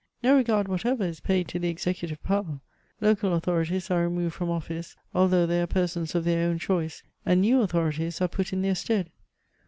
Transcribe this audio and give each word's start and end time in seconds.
No 0.23 0.35
regard 0.35 0.67
whatever 0.67 1.03
is 1.05 1.19
paid 1.19 1.47
to 1.49 1.59
the 1.59 1.67
executive 1.69 2.23
power; 2.23 2.59
local 3.01 3.35
authorities 3.35 3.91
are 3.91 4.01
removed 4.05 4.33
from 4.33 4.49
office, 4.49 4.95
although 5.13 5.45
they 5.45 5.61
are 5.61 5.67
persons 5.67 6.15
of 6.15 6.23
their 6.23 6.49
own 6.49 6.57
choice, 6.57 7.03
and 7.23 7.39
new 7.41 7.61
authorities 7.61 8.19
are 8.19 8.27
put 8.27 8.51
in 8.51 8.63
their 8.63 8.73
stead. 8.73 9.11